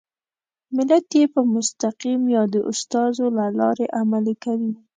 ملت 0.75 1.07
یې 1.17 1.23
په 1.33 1.41
مستقیم 1.55 2.21
یا 2.35 2.43
د 2.53 2.55
استازو 2.71 3.25
له 3.37 3.45
لارې 3.59 3.85
عملي 3.99 4.35
کوي. 4.43 4.73